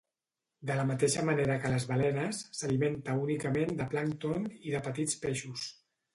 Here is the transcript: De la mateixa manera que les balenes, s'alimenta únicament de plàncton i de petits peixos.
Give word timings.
De 0.69 0.77
la 0.77 0.85
mateixa 0.91 1.25
manera 1.29 1.57
que 1.65 1.71
les 1.73 1.85
balenes, 1.91 2.39
s'alimenta 2.61 3.17
únicament 3.27 3.75
de 3.83 3.89
plàncton 3.93 4.49
i 4.71 4.75
de 4.79 4.83
petits 4.91 5.21
peixos. 5.29 5.71